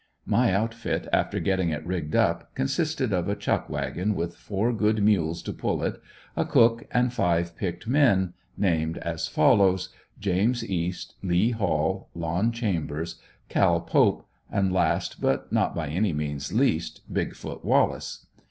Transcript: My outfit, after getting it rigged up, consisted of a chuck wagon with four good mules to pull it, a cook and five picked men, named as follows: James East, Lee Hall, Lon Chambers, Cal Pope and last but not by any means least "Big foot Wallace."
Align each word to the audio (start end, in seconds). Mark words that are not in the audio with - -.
My 0.25 0.51
outfit, 0.51 1.07
after 1.13 1.39
getting 1.39 1.69
it 1.69 1.85
rigged 1.85 2.15
up, 2.15 2.55
consisted 2.55 3.13
of 3.13 3.29
a 3.29 3.35
chuck 3.35 3.69
wagon 3.69 4.15
with 4.15 4.35
four 4.35 4.73
good 4.73 5.03
mules 5.03 5.43
to 5.43 5.53
pull 5.53 5.83
it, 5.83 6.01
a 6.35 6.43
cook 6.43 6.85
and 6.89 7.13
five 7.13 7.55
picked 7.55 7.87
men, 7.87 8.33
named 8.57 8.97
as 8.97 9.27
follows: 9.27 9.89
James 10.19 10.65
East, 10.67 11.13
Lee 11.21 11.51
Hall, 11.51 12.09
Lon 12.15 12.51
Chambers, 12.51 13.21
Cal 13.47 13.79
Pope 13.79 14.27
and 14.51 14.73
last 14.73 15.21
but 15.21 15.51
not 15.53 15.75
by 15.75 15.89
any 15.89 16.13
means 16.13 16.51
least 16.51 17.01
"Big 17.13 17.35
foot 17.35 17.63
Wallace." 17.63 18.25